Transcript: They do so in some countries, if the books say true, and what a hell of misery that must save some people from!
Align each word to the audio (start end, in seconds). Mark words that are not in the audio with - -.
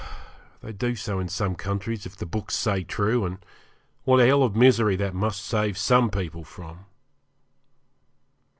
They 0.61 0.73
do 0.73 0.95
so 0.95 1.19
in 1.19 1.27
some 1.29 1.53
countries, 1.53 2.07
if 2.07 2.15
the 2.17 2.25
books 2.25 2.55
say 2.55 2.83
true, 2.83 3.23
and 3.23 3.37
what 4.03 4.19
a 4.19 4.25
hell 4.25 4.41
of 4.41 4.55
misery 4.55 4.95
that 4.95 5.13
must 5.13 5.45
save 5.45 5.77
some 5.77 6.09
people 6.09 6.43
from! 6.43 6.87